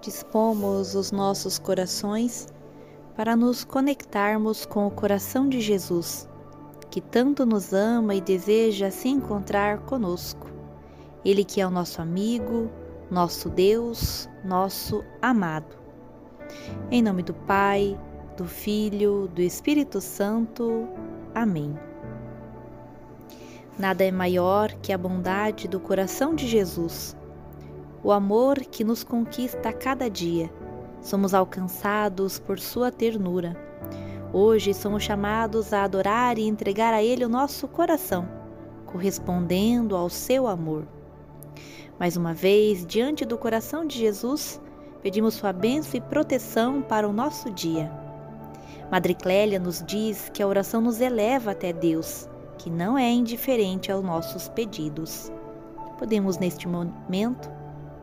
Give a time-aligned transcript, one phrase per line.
[0.00, 2.48] dispomos os nossos corações
[3.14, 6.28] para nos conectarmos com o coração de Jesus,
[6.90, 10.48] que tanto nos ama e deseja se encontrar conosco.
[11.24, 12.70] Ele que é o nosso amigo,
[13.10, 15.76] nosso Deus, nosso amado.
[16.90, 17.98] Em nome do Pai,
[18.36, 20.88] do Filho, do Espírito Santo.
[21.34, 21.78] Amém.
[23.78, 27.16] Nada é maior que a bondade do coração de Jesus,
[28.02, 30.50] o amor que nos conquista a cada dia.
[31.02, 33.56] Somos alcançados por Sua ternura.
[34.32, 38.28] Hoje somos chamados a adorar e entregar a Ele o nosso coração,
[38.86, 40.86] correspondendo ao seu amor.
[41.98, 44.60] Mais uma vez, diante do coração de Jesus,
[45.02, 47.90] pedimos Sua bênção e proteção para o nosso dia.
[48.90, 53.92] Madre Clélia nos diz que a oração nos eleva até Deus, que não é indiferente
[53.92, 55.30] aos nossos pedidos.
[55.98, 57.50] Podemos, neste momento,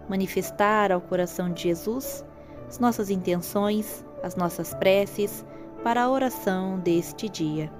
[0.09, 2.25] manifestar ao coração de Jesus
[2.67, 5.45] as nossas intenções, as nossas preces
[5.83, 7.71] para a oração deste dia.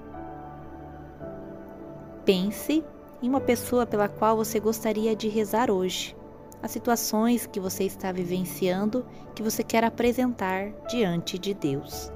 [2.24, 2.84] Pense
[3.22, 6.16] em uma pessoa pela qual você gostaria de rezar hoje,
[6.62, 9.04] as situações que você está vivenciando
[9.34, 12.12] que você quer apresentar diante de Deus.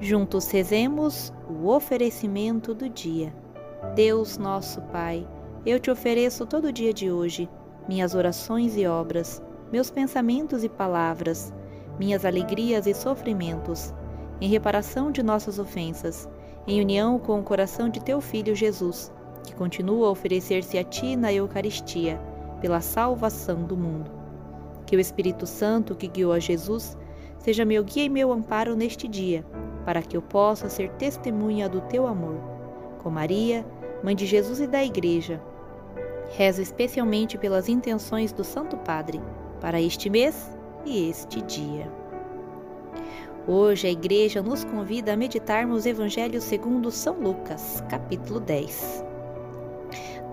[0.00, 3.34] Juntos rezemos o oferecimento do dia.
[3.94, 5.26] Deus nosso Pai,
[5.66, 7.48] eu te ofereço todo o dia de hoje
[7.88, 9.42] minhas orações e obras,
[9.72, 11.52] meus pensamentos e palavras,
[11.98, 13.94] minhas alegrias e sofrimentos,
[14.40, 16.28] em reparação de nossas ofensas,
[16.66, 19.10] em união com o coração de teu Filho Jesus,
[19.42, 22.20] que continua a oferecer-se a ti na Eucaristia,
[22.60, 24.10] pela salvação do mundo.
[24.84, 26.96] Que o Espírito Santo que guiou a Jesus
[27.38, 29.44] seja meu guia e meu amparo neste dia
[29.88, 32.38] para que eu possa ser testemunha do teu amor.
[33.02, 33.64] Com Maria,
[34.04, 35.40] Mãe de Jesus e da Igreja,
[36.30, 39.20] rezo especialmente pelas intenções do Santo Padre
[39.60, 41.90] para este mês e este dia.
[43.46, 49.04] Hoje a Igreja nos convida a meditarmos o Evangelho segundo São Lucas, capítulo 10.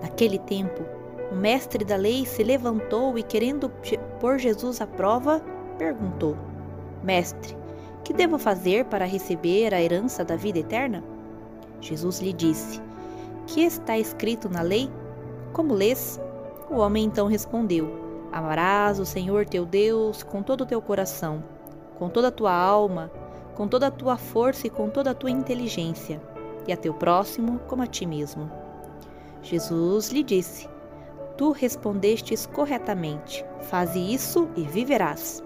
[0.02, 0.84] Naquele tempo,
[1.32, 3.70] o mestre da lei se levantou e, querendo
[4.20, 5.40] pôr Jesus à prova,
[5.78, 6.36] perguntou:
[7.02, 7.56] Mestre,
[8.04, 11.02] que devo fazer para receber a herança da vida eterna?
[11.80, 12.82] Jesus lhe disse:
[13.46, 14.90] Que está escrito na lei?
[15.56, 16.20] Como lês?
[16.70, 17.88] O homem então respondeu:
[18.30, 21.42] Amarás o Senhor teu Deus com todo o teu coração,
[21.98, 23.10] com toda a tua alma,
[23.54, 26.20] com toda a tua força e com toda a tua inteligência,
[26.68, 28.52] e a teu próximo como a ti mesmo.
[29.40, 30.68] Jesus lhe disse:
[31.38, 33.42] Tu respondestes corretamente.
[33.62, 35.42] Faze isso e viverás.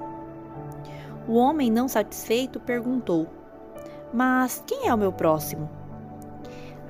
[1.28, 3.28] O homem, não satisfeito, perguntou:
[4.12, 5.71] Mas quem é o meu próximo?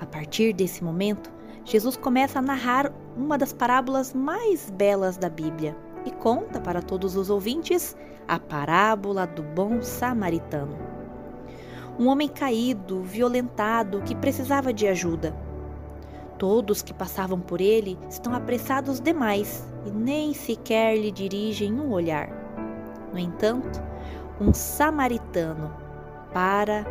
[0.00, 1.30] A partir desse momento,
[1.64, 5.76] Jesus começa a narrar uma das parábolas mais belas da Bíblia
[6.06, 7.94] e conta para todos os ouvintes
[8.26, 10.76] a parábola do bom samaritano.
[11.98, 15.36] Um homem caído, violentado, que precisava de ajuda.
[16.38, 22.30] Todos que passavam por ele estão apressados demais e nem sequer lhe dirigem um olhar.
[23.12, 23.82] No entanto,
[24.40, 25.74] um samaritano
[26.32, 26.86] para,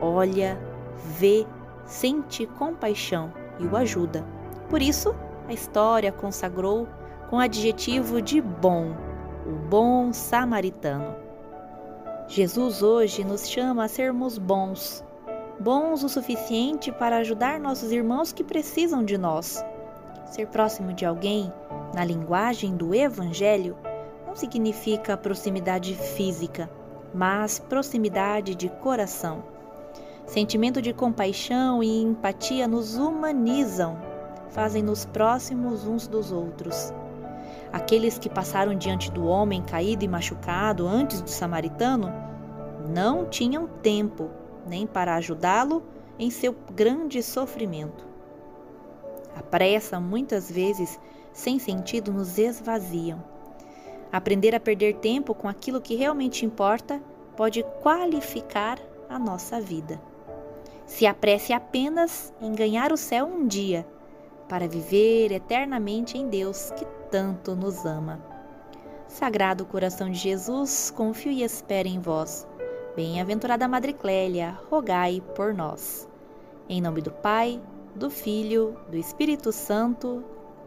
[0.00, 0.58] olha,
[1.18, 1.46] vê,
[1.84, 4.24] sente compaixão e o ajuda.
[4.70, 5.14] Por isso,
[5.48, 6.86] a história consagrou
[7.30, 8.94] com o adjetivo de bom,
[9.46, 11.16] o bom samaritano.
[12.26, 15.02] Jesus hoje nos chama a sermos bons,
[15.58, 19.64] bons o suficiente para ajudar nossos irmãos que precisam de nós.
[20.26, 21.50] Ser próximo de alguém,
[21.94, 23.74] na linguagem do Evangelho,
[24.26, 26.68] não significa proximidade física,
[27.14, 29.42] mas proximidade de coração.
[30.26, 34.07] Sentimento de compaixão e empatia nos humanizam,
[34.50, 36.92] fazem-nos próximos uns dos outros.
[37.72, 42.12] Aqueles que passaram diante do homem caído e machucado antes do samaritano
[42.88, 44.30] não tinham tempo
[44.66, 45.82] nem para ajudá-lo
[46.18, 48.06] em seu grande sofrimento.
[49.36, 50.98] A pressa, muitas vezes,
[51.32, 53.22] sem sentido, nos esvaziam
[54.10, 57.00] Aprender a perder tempo com aquilo que realmente importa
[57.36, 58.78] pode qualificar
[59.08, 60.00] a nossa vida.
[60.86, 63.86] Se apresse apenas em ganhar o céu um dia,
[64.48, 68.20] para viver eternamente em Deus que tanto nos ama.
[69.06, 72.46] Sagrado coração de Jesus, confio e espero em vós.
[72.94, 76.08] Bem-aventurada Madre Clélia, rogai por nós.
[76.68, 77.60] Em nome do Pai,
[77.94, 80.24] do Filho, do Espírito Santo.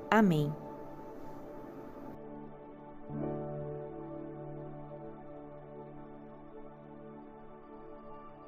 [0.10, 0.52] Amém.